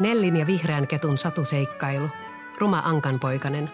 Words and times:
Nellin 0.00 0.36
ja 0.36 0.46
vihreän 0.46 0.86
ketun 0.86 1.18
satuseikkailu. 1.18 2.08
Ruma 2.58 2.82
ankanpoikanen. 2.84 3.70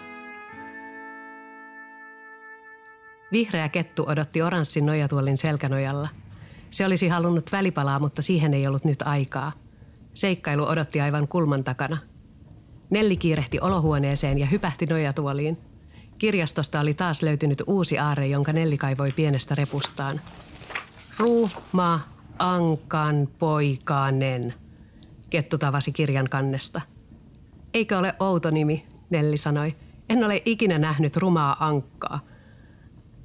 Vihreä 3.32 3.68
kettu 3.68 4.04
odotti 4.08 4.42
oranssin 4.42 4.86
nojatuolin 4.86 5.36
selkänojalla. 5.36 6.08
Se 6.70 6.86
olisi 6.86 7.08
halunnut 7.08 7.52
välipalaa, 7.52 7.98
mutta 7.98 8.22
siihen 8.22 8.54
ei 8.54 8.66
ollut 8.66 8.84
nyt 8.84 9.02
aikaa. 9.02 9.52
Seikkailu 10.14 10.64
odotti 10.64 11.00
aivan 11.00 11.28
kulman 11.28 11.64
takana. 11.64 11.96
Nelli 12.90 13.16
kiirehti 13.16 13.60
olohuoneeseen 13.60 14.38
ja 14.38 14.46
hypähti 14.46 14.86
nojatuoliin. 14.86 15.58
Kirjastosta 16.18 16.80
oli 16.80 16.94
taas 16.94 17.22
löytynyt 17.22 17.62
uusi 17.66 17.98
aare, 17.98 18.26
jonka 18.26 18.52
Nelli 18.52 18.78
kaivoi 18.78 19.12
pienestä 19.12 19.54
repustaan. 19.54 20.20
Ruuma 21.18 22.00
Ankan 22.38 23.28
poikanen, 23.38 24.54
Kettu 25.30 25.58
tavasi 25.58 25.92
kirjan 25.92 26.28
kannesta. 26.30 26.80
Eikö 27.74 27.98
ole 27.98 28.14
outo 28.20 28.50
nimi, 28.50 28.86
Nelli 29.10 29.36
sanoi. 29.36 29.76
En 30.08 30.24
ole 30.24 30.42
ikinä 30.44 30.78
nähnyt 30.78 31.16
rumaa 31.16 31.66
ankkaa. 31.66 32.20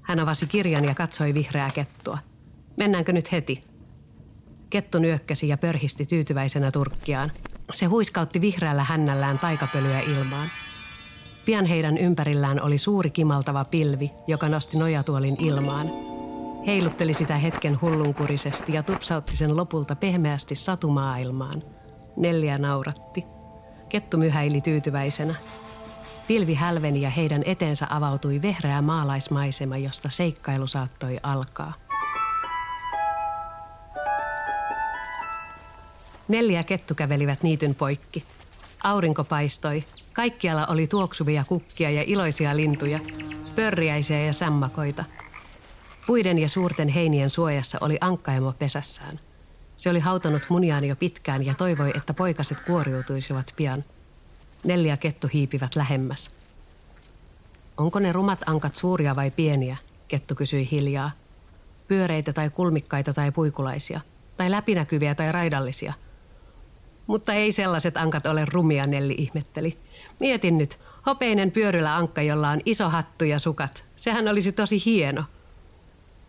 Hän 0.02 0.20
avasi 0.20 0.48
kirjan 0.48 0.86
ja 0.86 0.96
katsoi 0.96 1.34
vihreää 1.34 1.72
kettua. 1.72 2.18
Mennäänkö 2.78 3.14
nyt 3.14 3.32
heti? 3.32 3.64
Kettu 4.70 5.00
nyökkäsi 5.00 5.48
ja 5.48 5.58
pörhisti 5.58 6.06
tyytyväisenä 6.06 6.72
turkkiaan. 6.72 7.32
Se 7.74 7.86
huiskautti 7.86 8.42
vihreällä 8.42 8.84
hännällään 8.84 9.40
taikapölyä 9.40 10.00
ilmaan. 10.00 10.50
Pian 11.46 11.66
heidän 11.66 11.98
ympärillään 11.98 12.62
oli 12.62 12.78
suuri 12.78 13.10
kimaltava 13.10 13.66
pilvi, 13.66 14.12
joka 14.28 14.50
nosti 14.50 14.78
nojatuolin 14.78 15.44
ilmaan. 15.44 15.88
Heilutteli 16.68 17.14
sitä 17.14 17.38
hetken 17.38 17.82
hullunkurisesti 17.82 18.74
ja 18.74 18.84
tupsautti 18.84 19.38
sen 19.38 19.58
lopulta 19.58 19.96
pehmeästi 19.96 20.56
satumaailmaan. 20.56 21.64
Neljä 22.18 22.58
nauratti. 22.58 23.26
Kettu 23.90 24.18
myhäili 24.18 24.62
tyytyväisenä. 24.62 25.36
Pilvi 26.28 26.54
hälveni 26.54 27.02
ja 27.02 27.10
heidän 27.10 27.44
eteensä 27.46 27.88
avautui 27.90 28.42
vehreä 28.42 28.82
maalaismaisema, 28.82 29.78
josta 29.78 30.10
seikkailu 30.10 30.68
saattoi 30.68 31.18
alkaa. 31.24 31.74
Neljä 36.28 36.64
kettu 36.64 36.96
kävelivät 36.96 37.44
niityn 37.44 37.76
poikki. 37.76 38.24
Aurinko 38.84 39.24
paistoi. 39.24 39.84
Kaikkialla 40.14 40.66
oli 40.66 40.88
tuoksuvia 40.88 41.44
kukkia 41.48 41.90
ja 41.90 42.04
iloisia 42.08 42.58
lintuja, 42.58 43.00
pörriäisiä 43.56 44.20
ja 44.26 44.34
sammakoita. 44.34 45.04
Puiden 46.08 46.40
ja 46.40 46.50
suurten 46.50 46.88
heinien 46.88 47.30
suojassa 47.30 47.78
oli 47.82 47.98
ankkaemo 48.02 48.54
pesässään. 48.60 49.20
Se 49.78 49.90
oli 49.90 50.00
hautanut 50.00 50.44
muniaan 50.50 50.86
jo 50.86 50.96
pitkään 50.96 51.46
ja 51.46 51.54
toivoi, 51.54 51.92
että 51.96 52.14
poikaset 52.14 52.58
kuoriutuisivat 52.60 53.54
pian. 53.56 53.84
Neljä 54.64 54.98
kettu 54.98 55.30
hiipivät 55.34 55.76
lähemmäs. 55.76 56.32
Onko 57.78 58.00
ne 58.00 58.12
rumat 58.12 58.40
ankat 58.46 58.76
suuria 58.76 59.16
vai 59.16 59.32
pieniä? 59.32 59.78
Kettu 60.08 60.36
kysyi 60.36 60.68
hiljaa. 60.72 61.12
Pyöreitä 61.88 62.34
tai 62.34 62.50
kulmikkaita 62.50 63.14
tai 63.14 63.32
puikulaisia. 63.32 64.02
Tai 64.38 64.52
läpinäkyviä 64.52 65.16
tai 65.16 65.32
raidallisia– 65.32 65.94
mutta 67.08 67.34
ei 67.34 67.52
sellaiset 67.52 67.98
ankat 67.98 68.26
ole 68.26 68.46
rumia, 68.46 68.88
Nelli 68.88 69.16
ihmetteli. 69.18 69.78
Mietin 70.20 70.58
nyt, 70.58 70.80
hopeinen 71.06 71.52
pyörylä 71.52 71.96
ankka, 71.96 72.22
jolla 72.22 72.50
on 72.50 72.62
iso 72.66 72.90
hattu 72.90 73.26
ja 73.26 73.40
sukat. 73.40 73.84
Sehän 73.98 74.28
olisi 74.28 74.52
tosi 74.52 74.86
hieno. 74.86 75.24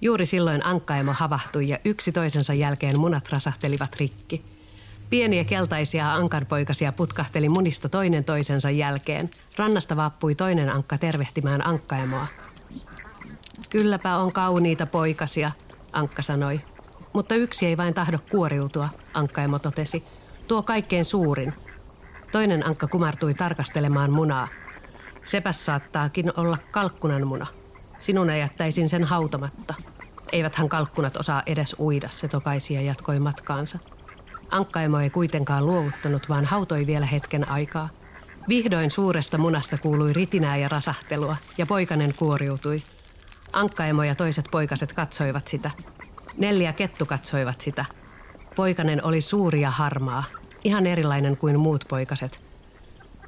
Juuri 0.00 0.26
silloin 0.26 0.66
ankkaemo 0.66 1.12
havahtui 1.12 1.68
ja 1.68 1.78
yksi 1.84 2.12
toisensa 2.12 2.54
jälkeen 2.54 3.00
munat 3.00 3.32
rasahtelivat 3.32 3.96
rikki. 3.96 4.42
Pieniä 5.10 5.44
keltaisia 5.44 6.14
ankanpoikasia 6.14 6.92
putkahteli 6.92 7.48
munista 7.48 7.88
toinen 7.88 8.24
toisensa 8.24 8.70
jälkeen. 8.70 9.30
Rannasta 9.56 9.96
vappui 9.96 10.34
toinen 10.34 10.70
ankka 10.70 10.98
tervehtimään 10.98 11.66
ankkaemoa. 11.66 12.26
Kylläpä 13.70 14.16
on 14.16 14.32
kauniita 14.32 14.86
poikasia, 14.86 15.50
ankka 15.92 16.22
sanoi. 16.22 16.60
Mutta 17.12 17.34
yksi 17.34 17.66
ei 17.66 17.76
vain 17.76 17.94
tahdo 17.94 18.18
kuoriutua, 18.30 18.88
ankkaemo 19.14 19.58
totesi– 19.58 20.04
Tuo 20.48 20.62
kaikkein 20.62 21.04
suurin. 21.04 21.52
Toinen 22.32 22.66
ankka 22.66 22.86
kumartui 22.86 23.34
tarkastelemaan 23.34 24.10
munaa. 24.10 24.48
Sepäs 25.24 25.64
saattaakin 25.64 26.32
olla 26.36 26.58
kalkkunan 26.70 27.26
muna. 27.26 27.46
Sinun 27.98 28.38
jättäisin 28.38 28.88
sen 28.88 29.04
hautamatta. 29.04 29.74
Eiväthän 30.32 30.68
kalkkunat 30.68 31.16
osaa 31.16 31.42
edes 31.46 31.76
uida, 31.78 32.08
se 32.10 32.28
tokaisi 32.28 32.74
ja 32.74 32.80
jatkoi 32.80 33.18
matkaansa. 33.18 33.78
Ankkaemo 34.50 35.00
ei 35.00 35.10
kuitenkaan 35.10 35.66
luovuttanut, 35.66 36.28
vaan 36.28 36.44
hautoi 36.44 36.86
vielä 36.86 37.06
hetken 37.06 37.48
aikaa. 37.48 37.88
Vihdoin 38.48 38.90
suuresta 38.90 39.38
munasta 39.38 39.78
kuului 39.78 40.12
ritinää 40.12 40.56
ja 40.56 40.68
rasahtelua, 40.68 41.36
ja 41.58 41.66
poikanen 41.66 42.14
kuoriutui. 42.18 42.82
Ankkaemo 43.52 44.02
ja 44.02 44.14
toiset 44.14 44.44
poikaset 44.50 44.92
katsoivat 44.92 45.48
sitä. 45.48 45.70
Neljä 46.38 46.72
kettu 46.72 47.06
katsoivat 47.06 47.60
sitä– 47.60 47.84
Poikanen 48.56 49.04
oli 49.04 49.20
suuri 49.20 49.60
ja 49.60 49.70
harmaa, 49.70 50.24
ihan 50.64 50.86
erilainen 50.86 51.36
kuin 51.36 51.60
muut 51.60 51.84
poikaset. 51.88 52.40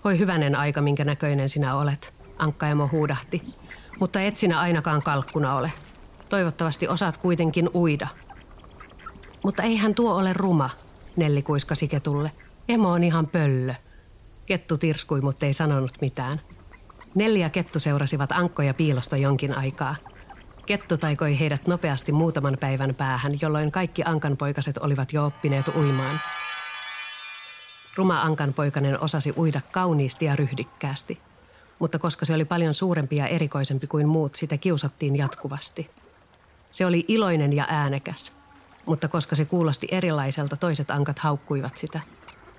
Voi 0.05 0.19
hyvänen 0.19 0.57
aika, 0.57 0.81
minkä 0.81 1.05
näköinen 1.05 1.49
sinä 1.49 1.75
olet, 1.75 2.13
Ankkaemo 2.39 2.89
huudahti. 2.93 3.43
Mutta 4.01 4.21
et 4.21 4.37
sinä 4.37 4.61
ainakaan 4.61 5.03
kalkkuna 5.03 5.55
ole. 5.55 5.73
Toivottavasti 6.28 6.89
osaat 6.89 7.16
kuitenkin 7.16 7.71
uida. 7.75 8.09
Mutta 9.44 9.62
eihän 9.62 9.94
tuo 9.94 10.15
ole 10.15 10.33
ruma, 10.33 10.71
Nelli 11.16 11.43
kuiskasi 11.43 11.89
ketulle. 11.89 12.31
Emo 12.69 12.91
on 12.91 13.05
ihan 13.05 13.27
pöllö. 13.27 13.75
Kettu 14.47 14.78
tirskui, 14.78 15.21
mutta 15.21 15.47
ei 15.47 15.53
sanonut 15.53 15.93
mitään. 16.00 16.41
Nelli 17.15 17.41
ja 17.41 17.50
kettu 17.50 17.81
seurasivat 17.81 18.33
ankkoja 18.33 18.75
piilosta 18.75 19.17
jonkin 19.17 19.59
aikaa– 19.59 19.97
Kettu 20.69 20.97
taikoi 20.97 21.41
heidät 21.41 21.67
nopeasti 21.67 22.12
muutaman 22.12 22.56
päivän 22.61 22.94
päähän, 22.94 23.33
jolloin 23.43 23.72
kaikki 23.72 24.03
ankanpoikaset 24.05 24.78
olivat 24.78 25.12
jo 25.12 25.27
oppineet 25.27 25.69
uimaan. 25.77 26.21
Ruma 27.97 28.22
ankanpoikanen 28.22 29.00
osasi 29.00 29.34
uida 29.37 29.61
kauniisti 29.72 30.25
ja 30.25 30.37
ryhdikkäästi, 30.37 31.19
mutta 31.78 31.99
koska 31.99 32.25
se 32.25 32.34
oli 32.34 32.44
paljon 32.44 32.75
suurempi 32.75 33.17
ja 33.17 33.27
erikoisempi 33.27 33.87
kuin 33.87 34.09
muut, 34.09 34.34
sitä 34.34 34.56
kiusattiin 34.56 35.17
jatkuvasti. 35.17 35.91
Se 36.71 36.87
oli 36.87 37.05
iloinen 37.09 37.53
ja 37.53 37.67
äänekäs, 37.69 38.33
mutta 38.87 39.09
koska 39.09 39.37
se 39.37 39.45
kuulosti 39.45 39.89
erilaiselta, 39.91 40.56
toiset 40.56 40.91
ankat 40.91 41.19
haukkuivat 41.19 41.77
sitä. 41.77 42.01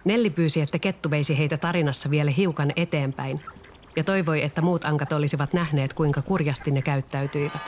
Nelli 0.05 0.29
pyysi, 0.29 0.61
että 0.61 0.79
kettu 0.79 1.09
veisi 1.09 1.37
heitä 1.37 1.57
tarinassa 1.57 2.09
vielä 2.09 2.31
hiukan 2.31 2.71
eteenpäin 2.75 3.37
ja 3.95 4.03
toivoi, 4.03 4.43
että 4.43 4.61
muut 4.61 4.85
ankat 4.85 5.13
olisivat 5.13 5.53
nähneet, 5.53 5.93
kuinka 5.93 6.21
kurjasti 6.21 6.71
ne 6.71 6.81
käyttäytyivät. 6.81 7.61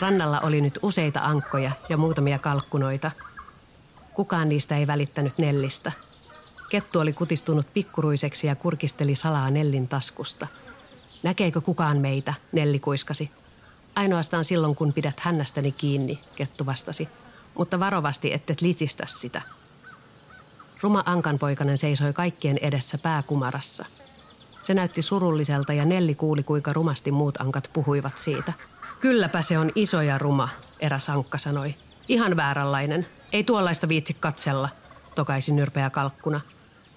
Rannalla 0.00 0.40
oli 0.40 0.60
nyt 0.60 0.78
useita 0.82 1.20
ankkoja 1.20 1.70
ja 1.88 1.96
muutamia 1.96 2.38
kalkkunoita. 2.38 3.10
Kukaan 4.14 4.48
niistä 4.48 4.76
ei 4.76 4.86
välittänyt 4.86 5.38
Nellistä. 5.38 5.92
Kettu 6.70 7.00
oli 7.00 7.12
kutistunut 7.12 7.66
pikkuruiseksi 7.74 8.46
ja 8.46 8.56
kurkisteli 8.56 9.16
salaa 9.16 9.50
Nellin 9.50 9.88
taskusta. 9.88 10.46
Näkeekö 11.22 11.60
kukaan 11.60 11.98
meitä, 11.98 12.34
Nelli 12.52 12.78
kuiskasi. 12.78 13.30
Ainoastaan 13.94 14.44
silloin, 14.44 14.76
kun 14.76 14.92
pidät 14.92 15.20
hännästäni 15.20 15.72
kiinni, 15.72 16.18
Kettu 16.36 16.66
vastasi. 16.66 17.08
Mutta 17.58 17.80
varovasti, 17.80 18.32
ettet 18.32 18.60
litistä 18.60 19.04
sitä. 19.06 19.42
Ruma 20.82 21.02
ankanpoikainen 21.06 21.78
seisoi 21.78 22.12
kaikkien 22.12 22.58
edessä 22.58 22.98
pääkumarassa. 22.98 23.84
Se 24.62 24.74
näytti 24.74 25.02
surulliselta 25.02 25.72
ja 25.72 25.84
Nelli 25.84 26.14
kuuli, 26.14 26.42
kuinka 26.42 26.72
rumasti 26.72 27.10
muut 27.10 27.40
ankat 27.40 27.70
puhuivat 27.72 28.18
siitä– 28.18 28.52
Kylläpä 29.00 29.42
se 29.42 29.58
on 29.58 29.72
iso 29.74 30.02
ja 30.02 30.18
ruma, 30.18 30.48
eräs 30.80 31.08
ankka 31.08 31.38
sanoi. 31.38 31.74
Ihan 32.08 32.36
vääränlainen. 32.36 33.06
Ei 33.32 33.44
tuollaista 33.44 33.88
viitsi 33.88 34.16
katsella, 34.20 34.68
tokaisi 35.14 35.52
nyrpeä 35.52 35.90
kalkkuna. 35.90 36.40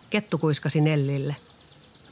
Kettu 0.09 0.37
kuiskasi 0.37 0.81
Nellille. 0.81 1.35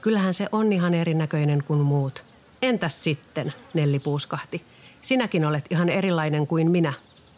Kyllähän 0.01 0.33
se 0.33 0.47
on 0.51 0.73
ihan 0.73 0.93
erinäköinen 0.93 1.63
kuin 1.63 1.81
muut. 1.81 2.23
Entäs 2.61 3.03
sitten, 3.03 3.53
Nelli 3.73 3.99
puuskahti. 3.99 4.61
Sinäkin 5.01 5.45
olet 5.45 5.65
ihan 5.69 5.89
erilainen 5.89 6.47
kuin 6.47 6.71
minä. 6.71 6.93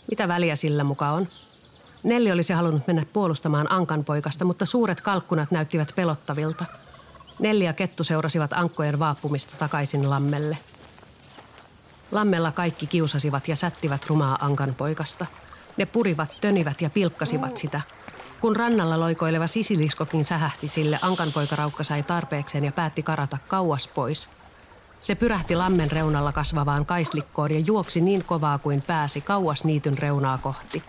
Mitä 0.09 0.27
väliä 0.27 0.55
sillä 0.55 0.83
muka 0.83 1.09
on? 1.09 1.27
Nelli 2.03 2.31
olisi 2.31 2.53
halunnut 2.53 2.87
mennä 2.87 3.05
puolustamaan 3.13 3.71
Ankan 3.71 4.05
poikasta, 4.05 4.45
mutta 4.45 4.65
suuret 4.65 5.01
kalkkunat 5.01 5.51
näyttivät 5.51 5.93
pelottavilta. 5.95 6.65
Nelli 7.39 7.63
ja 7.63 7.73
Kettu 7.73 8.03
seurasivat 8.03 8.53
ankkojen 8.53 8.99
vaapumista 8.99 9.55
takaisin 9.59 10.09
lammelle– 10.09 10.57
Lammella 12.11 12.51
kaikki 12.51 12.87
kiusasivat 12.87 13.47
ja 13.47 13.55
sättivät 13.55 14.05
rumaa 14.05 14.37
ankanpoikasta. 14.41 15.25
Ne 15.77 15.85
purivat, 15.85 16.35
tönivät 16.41 16.81
ja 16.81 16.89
pilkkasivat 16.89 17.57
sitä. 17.57 17.81
Kun 18.41 18.55
rannalla 18.55 18.99
loikoileva 18.99 19.47
sisiliskokin 19.47 20.25
sähähti 20.25 20.67
sille, 20.67 20.99
ankanpoikaraukka 21.01 21.83
sai 21.83 22.03
tarpeekseen 22.03 22.63
ja 22.63 22.71
päätti 22.71 23.03
karata 23.03 23.37
kauas 23.47 23.87
pois. 23.87 24.29
Se 24.99 25.15
pyrähti 25.15 25.55
lammen 25.55 25.91
reunalla 25.91 26.31
kasvavaan 26.31 26.85
kaislikkoon 26.85 27.51
ja 27.51 27.59
juoksi 27.59 28.01
niin 28.01 28.23
kovaa 28.23 28.57
kuin 28.57 28.81
pääsi 28.81 29.21
kauas 29.21 29.63
niityn 29.63 29.97
reunaa 29.97 30.37
kohti. 30.37 30.83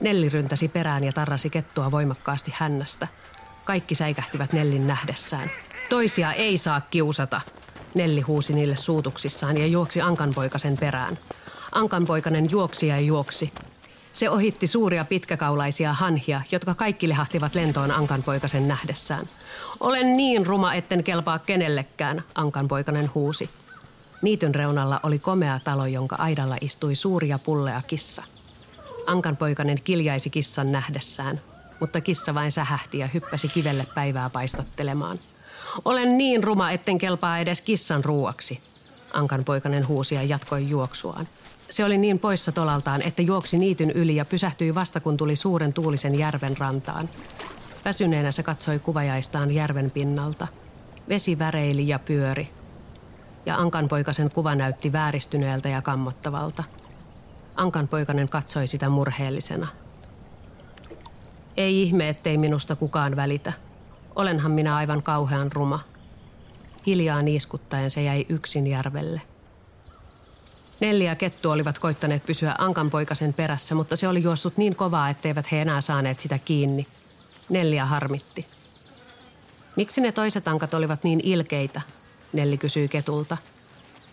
Nelli 0.00 0.28
ryntäsi 0.28 0.68
perään 0.68 1.04
ja 1.04 1.12
tarrasi 1.12 1.50
kettua 1.50 1.90
voimakkaasti 1.90 2.54
hännästä. 2.56 3.08
Kaikki 3.64 3.94
säikähtivät 3.94 4.52
Nellin 4.52 4.86
nähdessään. 4.86 5.50
Toisia 5.88 6.32
ei 6.32 6.58
saa 6.58 6.80
kiusata, 6.80 7.40
Nelli 7.94 8.20
huusi 8.20 8.52
niille 8.52 8.76
suutuksissaan 8.76 9.58
ja 9.58 9.66
juoksi 9.66 10.00
Ankanpoikasen 10.00 10.78
perään. 10.78 11.18
Ankanpoikanen 11.72 12.50
juoksi 12.50 12.86
ja 12.86 13.00
juoksi. 13.00 13.52
Se 14.14 14.30
ohitti 14.30 14.66
suuria 14.66 15.04
pitkäkaulaisia 15.04 15.92
hanhia, 15.92 16.42
jotka 16.52 16.74
kaikki 16.74 17.08
lehahtivat 17.08 17.54
lentoon 17.54 17.90
Ankanpoikasen 17.90 18.68
nähdessään. 18.68 19.26
Olen 19.80 20.16
niin 20.16 20.46
ruma, 20.46 20.74
etten 20.74 21.04
kelpaa 21.04 21.38
kenellekään, 21.38 22.24
Ankanpoikanen 22.34 23.10
huusi. 23.14 23.50
Niityn 24.22 24.54
reunalla 24.54 25.00
oli 25.02 25.18
komea 25.18 25.60
talo, 25.64 25.86
jonka 25.86 26.16
aidalla 26.16 26.56
istui 26.60 26.94
suuria 26.94 27.38
pulleja 27.38 27.82
kissa. 27.86 28.22
Ankanpoikanen 29.06 29.78
kiljaisi 29.84 30.30
kissan 30.30 30.72
nähdessään, 30.72 31.40
mutta 31.80 32.00
kissa 32.00 32.34
vain 32.34 32.52
sähähti 32.52 32.98
ja 32.98 33.06
hyppäsi 33.06 33.48
kivelle 33.48 33.86
päivää 33.94 34.30
paistattelemaan– 34.30 35.18
olen 35.84 36.18
niin 36.18 36.44
ruma, 36.44 36.70
etten 36.70 36.98
kelpaa 36.98 37.38
edes 37.38 37.60
kissan 37.60 38.04
ruuaksi. 38.04 38.60
Ankan 39.12 39.44
poikanen 39.44 39.88
huusi 39.88 40.14
ja 40.14 40.22
jatkoi 40.22 40.68
juoksuaan. 40.68 41.28
Se 41.70 41.84
oli 41.84 41.98
niin 41.98 42.18
poissa 42.18 42.52
tolaltaan, 42.52 43.02
että 43.02 43.22
juoksi 43.22 43.58
niityn 43.58 43.90
yli 43.90 44.16
ja 44.16 44.24
pysähtyi 44.24 44.74
vasta 44.74 45.00
kun 45.00 45.16
tuli 45.16 45.36
suuren 45.36 45.72
tuulisen 45.72 46.18
järven 46.18 46.56
rantaan. 46.58 47.08
Väsyneenä 47.84 48.32
se 48.32 48.42
katsoi 48.42 48.78
kuvajaistaan 48.78 49.50
järven 49.50 49.90
pinnalta. 49.90 50.48
Vesi 51.08 51.38
väreili 51.38 51.88
ja 51.88 51.98
pyöri. 51.98 52.48
Ja 53.46 53.56
Ankanpoikasen 53.56 54.30
kuva 54.30 54.54
näytti 54.54 54.92
vääristyneeltä 54.92 55.68
ja 55.68 55.82
kammottavalta. 55.82 56.64
Ankanpoikanen 57.54 58.28
katsoi 58.28 58.66
sitä 58.66 58.88
murheellisena. 58.88 59.68
Ei 61.56 61.82
ihme, 61.82 62.08
ettei 62.08 62.38
minusta 62.38 62.76
kukaan 62.76 63.16
välitä– 63.16 63.52
Olenhan 64.16 64.52
minä 64.52 64.76
aivan 64.76 65.02
kauhean 65.02 65.52
ruma. 65.52 65.80
Hiljaa 66.86 67.22
niiskuttaen 67.22 67.90
se 67.90 68.02
jäi 68.02 68.26
yksin 68.28 68.66
järvelle. 68.66 69.20
Neljä 70.80 71.14
kettu 71.14 71.50
olivat 71.50 71.78
koittaneet 71.78 72.26
pysyä 72.26 72.54
Ankanpoikasen 72.58 73.34
perässä, 73.34 73.74
mutta 73.74 73.96
se 73.96 74.08
oli 74.08 74.22
juossut 74.22 74.56
niin 74.56 74.76
kovaa, 74.76 75.10
etteivät 75.10 75.52
he 75.52 75.62
enää 75.62 75.80
saaneet 75.80 76.20
sitä 76.20 76.38
kiinni. 76.38 76.86
Neljä 77.48 77.84
harmitti. 77.84 78.46
Miksi 79.76 80.00
ne 80.00 80.12
toiset 80.12 80.48
ankat 80.48 80.74
olivat 80.74 81.04
niin 81.04 81.20
ilkeitä? 81.22 81.80
Nelli 82.32 82.58
kysyi 82.58 82.88
ketulta. 82.88 83.36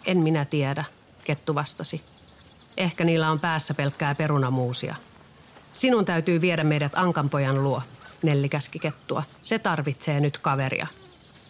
En 0.05 0.17
minä 0.17 0.45
tiedä, 0.45 0.83
kettu 1.23 1.55
vastasi. 1.55 2.01
Ehkä 2.77 3.03
niillä 3.03 3.31
on 3.31 3.39
päässä 3.39 3.73
pelkkää 3.73 4.15
perunamuusia. 4.15 4.95
Sinun 5.71 6.05
täytyy 6.05 6.41
viedä 6.41 6.63
meidät 6.63 6.91
Ankanpojan 6.95 7.63
luo, 7.63 7.81
Nelli 8.23 8.49
käski 8.49 8.79
kettua. 8.79 9.23
Se 9.43 9.59
tarvitsee 9.59 10.19
nyt 10.19 10.37
kaveria. 10.37 10.87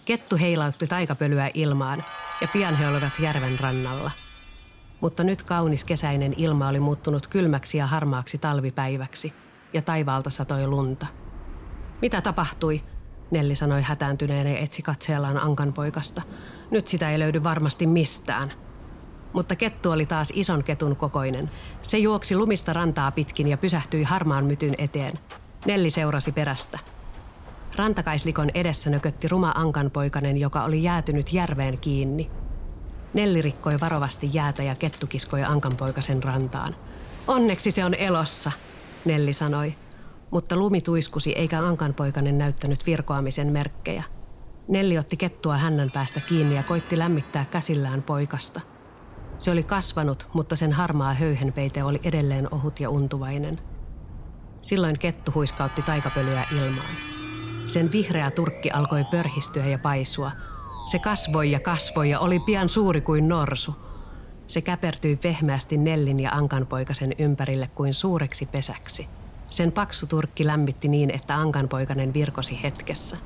Kettu 0.05 0.37
heilautti 0.37 0.87
taikapölyä 0.87 1.51
ilmaan 1.53 2.05
ja 2.41 2.47
pian 2.47 2.75
he 2.75 2.87
olivat 2.87 3.13
järven 3.19 3.59
rannalla. 3.59 4.11
Mutta 5.01 5.23
nyt 5.23 5.43
kaunis 5.43 5.85
kesäinen 5.85 6.33
ilma 6.37 6.67
oli 6.67 6.79
muuttunut 6.79 7.27
kylmäksi 7.27 7.77
ja 7.77 7.87
harmaaksi 7.87 8.37
talvipäiväksi 8.37 9.33
ja 9.73 9.81
taivaalta 9.81 10.29
satoi 10.29 10.67
lunta. 10.67 11.07
Mitä 12.01 12.21
tapahtui? 12.21 12.83
Nelli 13.31 13.55
sanoi 13.55 13.81
hätääntyneen 13.81 14.47
ja 14.47 14.57
etsi 14.57 14.81
katseellaan 14.81 15.37
Ankan 15.37 15.73
poikasta. 15.73 16.21
Nyt 16.71 16.87
sitä 16.87 17.11
ei 17.11 17.19
löydy 17.19 17.43
varmasti 17.43 17.87
mistään. 17.87 18.53
Mutta 19.33 19.55
kettu 19.55 19.91
oli 19.91 20.05
taas 20.05 20.33
ison 20.35 20.63
ketun 20.63 20.95
kokoinen. 20.95 21.51
Se 21.81 21.97
juoksi 21.97 22.35
lumista 22.35 22.73
rantaa 22.73 23.11
pitkin 23.11 23.47
ja 23.47 23.57
pysähtyi 23.57 24.03
harmaan 24.03 24.45
mytyn 24.45 24.75
eteen– 24.77 25.13
Nelli 25.65 25.89
seurasi 25.89 26.31
perästä. 26.31 26.79
Rantakaislikon 27.75 28.49
edessä 28.53 28.89
nökötti 28.89 29.27
ruma 29.27 29.51
ankanpoikanen, 29.55 30.37
joka 30.37 30.63
oli 30.63 30.83
jäätynyt 30.83 31.33
järveen 31.33 31.77
kiinni. 31.77 32.31
Nelli 33.17 33.41
rikkoi 33.41 33.79
varovasti 33.81 34.29
jäätä 34.33 34.63
ja 34.63 34.75
kettu 34.75 35.07
kiskoi 35.07 35.43
ankanpoikasen 35.43 36.23
rantaan. 36.23 36.75
Onneksi 37.27 37.71
se 37.71 37.85
on 37.85 37.93
elossa, 37.93 38.51
Nelli 39.05 39.33
sanoi. 39.33 39.75
Mutta 40.31 40.55
lumi 40.55 40.81
tuiskusi 40.81 41.31
eikä 41.31 41.59
ankanpoikanen 41.59 42.37
näyttänyt 42.37 42.85
virkoamisen 42.85 43.51
merkkejä. 43.51 44.03
Nelli 44.67 44.97
otti 44.97 45.17
kettua 45.17 45.57
hännän 45.57 45.91
päästä 45.91 46.19
kiinni 46.19 46.55
ja 46.55 46.63
koitti 46.63 46.97
lämmittää 46.97 47.45
käsillään 47.45 48.03
poikasta. 48.03 48.61
Se 49.39 49.51
oli 49.51 49.63
kasvanut, 49.63 50.27
mutta 50.33 50.55
sen 50.55 50.73
harmaa 50.73 51.13
höyhenpeite 51.13 51.83
oli 51.83 51.99
edelleen 52.03 52.53
ohut 52.53 52.79
ja 52.79 52.89
untuvainen– 52.89 53.61
Silloin 54.61 54.99
kettu 54.99 55.31
huiskautti 55.35 55.81
taikapölyä 55.81 56.45
ilmaan. 56.55 56.95
Sen 57.67 57.91
vihreä 57.91 58.31
turkki 58.31 58.71
alkoi 58.71 59.03
pörhistyä 59.11 59.65
ja 59.65 59.79
paisua. 59.79 60.31
Se 60.87 60.99
kasvoi 60.99 61.51
ja 61.51 61.59
kasvoi 61.59 62.09
ja 62.09 62.19
oli 62.19 62.39
pian 62.39 62.69
suuri 62.69 63.01
kuin 63.01 63.27
norsu. 63.27 63.75
Se 64.47 64.61
käpertyi 64.61 65.15
pehmeästi 65.15 65.77
Nellin 65.77 66.19
ja 66.19 66.31
Ankanpoikasen 66.31 67.13
ympärille 67.17 67.69
kuin 67.75 67.93
suureksi 67.93 68.45
pesäksi. 68.45 69.07
Sen 69.45 69.71
paksu 69.71 70.07
turkki 70.07 70.45
lämmitti 70.45 70.87
niin, 70.87 71.11
että 71.11 71.35
Ankanpoikanen 71.35 72.13
virkosi 72.13 72.59
hetkessä. 72.63 73.17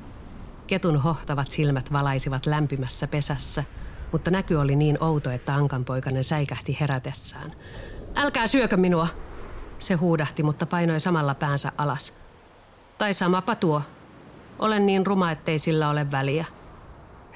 Ketun 0.66 1.02
hohtavat 1.02 1.50
silmät 1.50 1.92
valaisivat 1.92 2.46
lämpimässä 2.46 3.06
pesässä, 3.06 3.64
mutta 4.12 4.30
näky 4.30 4.54
oli 4.54 4.76
niin 4.76 5.02
outo, 5.04 5.30
että 5.30 5.54
Ankanpoikanen 5.54 6.24
säikähti 6.24 6.76
herätessään. 6.80 7.52
Älkää 8.16 8.46
syökö 8.46 8.76
minua, 8.76 9.08
se 9.78 9.94
huudahti, 9.94 10.42
mutta 10.42 10.66
painoi 10.66 11.00
samalla 11.00 11.34
päänsä 11.34 11.72
alas. 11.78 12.14
Tai 12.98 13.14
samapa 13.14 13.54
tuo. 13.54 13.82
Olen 14.58 14.86
niin 14.86 15.06
ruma, 15.06 15.30
ettei 15.30 15.58
sillä 15.58 15.90
ole 15.90 16.10
väliä. 16.10 16.46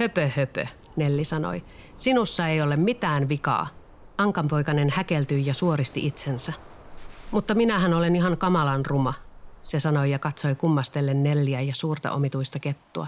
Höpö 0.01 0.31
höpö, 0.37 0.67
Nelli 0.97 1.25
sanoi. 1.25 1.65
Sinussa 1.97 2.49
ei 2.49 2.63
ole 2.63 2.77
mitään 2.77 3.29
vikaa. 3.29 3.69
Ankanpoikainen 4.19 4.91
häkeltyi 4.91 5.47
ja 5.47 5.55
suoristi 5.55 6.07
itsensä. 6.07 6.53
Mutta 7.31 7.55
minähän 7.55 7.95
olen 7.95 8.17
ihan 8.17 8.37
kamalan 8.37 8.87
ruma, 8.87 9.15
se 9.63 9.81
sanoi 9.81 10.11
ja 10.11 10.19
katsoi 10.19 10.55
kummastellen 10.55 11.23
Nelliä 11.23 11.61
ja 11.61 11.75
suurta 11.75 12.13
omituista 12.13 12.59
kettua. 12.59 13.07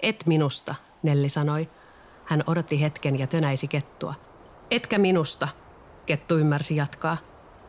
Et 0.00 0.24
minusta, 0.26 0.74
Nelli 1.02 1.28
sanoi. 1.28 1.68
Hän 2.24 2.44
odotti 2.46 2.80
hetken 2.80 3.18
ja 3.18 3.26
tönäisi 3.26 3.68
kettua. 3.68 4.14
Etkä 4.70 4.98
minusta, 4.98 5.48
kettu 6.06 6.38
ymmärsi 6.38 6.76
jatkaa. 6.76 7.16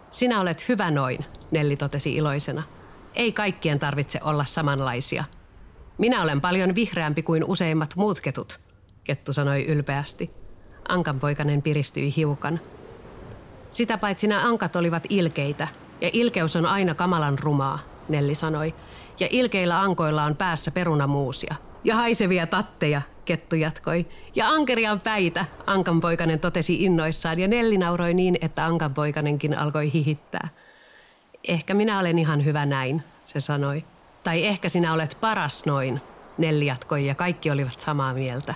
Sinä 0.10 0.42
olet 0.42 0.68
hyvä 0.70 0.92
noin, 0.92 1.26
Nelli 1.52 1.76
totesi 1.76 2.16
iloisena. 2.16 2.64
Ei 3.16 3.32
kaikkien 3.32 3.80
tarvitse 3.80 4.20
olla 4.24 4.46
samanlaisia. 4.46 5.24
Minä 6.00 6.24
olen 6.24 6.42
paljon 6.42 6.76
vihreämpi 6.76 7.24
kuin 7.24 7.44
useimmat 7.44 7.96
muut 7.96 8.20
ketut, 8.20 8.60
kettu 9.04 9.34
sanoi 9.34 9.66
ylpeästi. 9.66 10.28
Ankanpoikainen 10.90 11.62
piristyi 11.62 12.14
hiukan. 12.16 12.60
Sitä 13.72 13.98
paitsi 13.98 14.28
nämä 14.28 14.48
ankat 14.48 14.76
olivat 14.76 15.04
ilkeitä, 15.10 15.68
ja 16.02 16.10
ilkeys 16.14 16.56
on 16.56 16.66
aina 16.66 16.96
kamalan 16.96 17.40
rumaa, 17.40 17.80
Nelli 18.10 18.36
sanoi. 18.36 18.76
Ja 19.20 19.28
ilkeillä 19.30 19.82
ankoilla 19.82 20.24
on 20.24 20.36
päässä 20.36 20.72
perunamuusia. 20.72 21.56
Ja 21.84 21.96
haisevia 21.96 22.48
tatteja, 22.48 23.02
kettu 23.26 23.56
jatkoi. 23.56 24.06
Ja 24.36 24.50
ankerian 24.50 25.00
päitä, 25.00 25.46
Ankanpoikainen 25.66 26.40
totesi 26.40 26.84
innoissaan 26.84 27.40
ja 27.40 27.48
Nelli 27.48 27.78
nauroi 27.78 28.14
niin, 28.14 28.38
että 28.42 28.66
Ankanpoikanenkin 28.66 29.58
alkoi 29.58 29.94
hihittää. 29.94 30.50
Ehkä 31.48 31.74
minä 31.74 32.00
olen 32.00 32.20
ihan 32.20 32.46
hyvä 32.46 32.66
näin, 32.66 33.04
se 33.26 33.40
sanoi. 33.40 33.84
Tai 34.30 34.46
ehkä 34.46 34.70
sinä 34.70 34.94
olet 34.94 35.18
paras 35.22 35.66
noin, 35.66 36.02
Nelli 36.38 36.66
jatkoi 36.66 37.06
ja 37.06 37.16
kaikki 37.16 37.52
olivat 37.52 37.80
samaa 37.80 38.14
mieltä. 38.14 38.54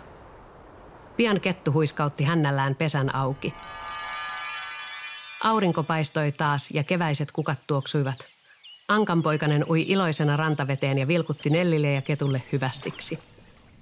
Pian 1.17 1.41
kettu 1.41 1.71
huiskautti 1.71 2.23
hännällään 2.23 2.75
pesän 2.75 3.15
auki. 3.15 3.53
Aurinko 5.43 5.83
paistoi 5.83 6.31
taas 6.31 6.71
ja 6.71 6.83
keväiset 6.83 7.31
kukat 7.31 7.59
tuoksuivat. 7.67 8.25
Ankanpoikanen 8.87 9.65
ui 9.69 9.81
iloisena 9.87 10.35
rantaveteen 10.35 10.97
ja 10.97 11.07
vilkutti 11.07 11.49
Nellille 11.49 11.91
ja 11.91 12.01
ketulle 12.01 12.43
hyvästiksi. 12.51 13.19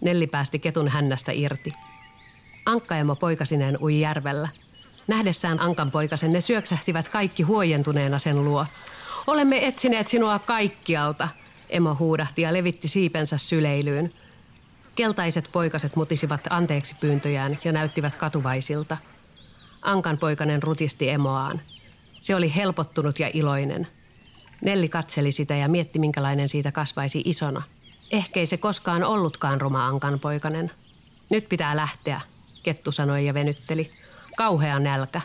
Nelli 0.01 0.27
päästi 0.27 0.59
ketun 0.59 0.87
hännästä 0.87 1.31
irti. 1.31 1.71
Ankkaemo 2.65 3.15
poikasineen 3.15 3.77
ui 3.81 3.99
järvellä. 3.99 4.49
Nähdessään 5.07 5.59
Ankan 5.59 5.91
poikasen 5.91 6.33
ne 6.33 6.41
syöksähtivät 6.41 7.09
kaikki 7.09 7.43
huojentuneena 7.43 8.19
sen 8.19 8.45
luo. 8.45 8.65
Olemme 9.27 9.67
etsineet 9.67 10.07
sinua 10.07 10.39
kaikkialta, 10.39 11.27
emo 11.71 11.95
huudahti 11.99 12.41
ja 12.41 12.53
levitti 12.53 12.87
siipensä 12.87 13.37
syleilyyn. 13.37 14.13
Keltaiset 14.95 15.49
poikaset 15.51 15.95
mutisivat 15.95 16.41
anteeksi 16.49 16.95
pyyntöjään 16.99 17.59
ja 17.63 17.71
näyttivät 17.71 18.15
katuvaisilta. 18.15 18.97
Ankan 19.81 20.17
poikanen 20.17 20.63
rutisti 20.63 21.09
emoaan. 21.09 21.61
Se 22.21 22.35
oli 22.35 22.55
helpottunut 22.55 23.19
ja 23.19 23.29
iloinen. 23.33 23.87
Nelli 24.61 24.89
katseli 24.89 25.31
sitä 25.31 25.55
ja 25.55 25.67
mietti, 25.67 25.99
minkälainen 25.99 26.49
siitä 26.49 26.71
kasvaisi 26.71 27.21
isona– 27.25 27.61
Ehkä 28.11 28.39
ei 28.39 28.45
se 28.45 28.57
koskaan 28.57 29.03
ollutkaan 29.03 29.61
ruma 29.61 29.87
Ankan 29.87 30.19
poikanen. 30.19 30.71
Nyt 31.29 31.49
pitää 31.49 31.75
lähteä, 31.75 32.21
Kettu 32.63 32.91
sanoi 32.91 33.25
ja 33.25 33.33
venytteli. 33.33 33.91
Kauhea 34.37 34.79
nälkä. 34.79 35.21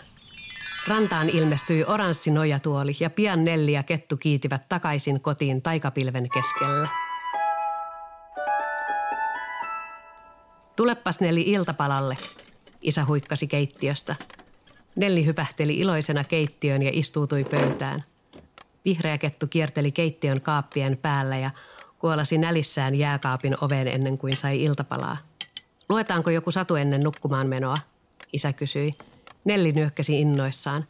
Rantaan 0.89 1.29
ilmestyi 1.29 1.85
oranssi 1.85 2.31
nojatuoli 2.31 2.97
ja 3.01 3.11
pian 3.11 3.45
Nelli 3.45 3.73
ja 3.73 3.83
Kettu 3.83 4.17
kiitivät 4.17 4.69
takaisin 4.69 5.21
kotiin 5.21 5.63
taikapilven 5.63 6.29
keskellä. 6.35 6.89
Tuleppas 10.77 11.21
Nelli 11.21 11.43
iltapalalle, 11.43 12.17
isä 12.83 13.05
huikkasi 13.05 13.47
keittiöstä. 13.47 14.17
Nelli 14.97 15.27
hypähteli 15.27 15.75
iloisena 15.75 16.25
keittiöön 16.25 16.83
ja 16.83 16.91
istuutui 16.93 17.45
pöytään. 17.45 17.99
Vihreä 18.85 19.19
kettu 19.19 19.47
kierteli 19.47 19.93
keittiön 19.93 20.41
kaappien 20.41 20.99
päällä 21.03 21.37
ja 21.37 21.51
kuolasi 21.99 22.39
nälissään 22.39 22.99
jääkaapin 22.99 23.57
oveen 23.61 23.89
ennen 23.89 24.19
kuin 24.19 24.37
sai 24.37 24.63
iltapalaa. 24.63 25.17
Luetaanko 25.89 26.31
joku 26.31 26.51
satu 26.51 26.75
ennen 26.75 27.01
nukkumaan 27.01 27.47
menoa? 27.47 27.77
Isä 28.33 28.53
kysyi. 28.53 28.91
Nelli 29.47 29.73
nyökkäsi 29.73 30.21
innoissaan. 30.21 30.85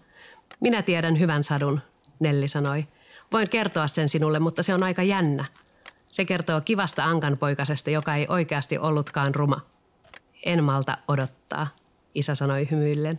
Minä 0.61 0.83
tiedän 0.83 1.19
hyvän 1.19 1.45
sadun, 1.45 1.81
Nelli 2.21 2.49
sanoi. 2.49 2.87
Voin 3.33 3.49
kertoa 3.49 3.89
sen 3.89 4.09
sinulle, 4.09 4.39
mutta 4.39 4.63
se 4.63 4.75
on 4.75 4.83
aika 4.83 5.03
jännä. 5.03 5.45
Se 6.11 6.25
kertoo 6.25 6.61
kivasta 6.61 7.05
ankanpoikasesta, 7.05 7.91
joka 7.91 8.15
ei 8.15 8.27
oikeasti 8.29 8.79
ollutkaan 8.79 9.35
ruma. 9.35 9.61
En 10.45 10.65
malta 10.65 10.99
odottaa, 11.09 11.67
isä 12.15 12.35
sanoi 12.35 12.69
hymyillen. 12.71 13.19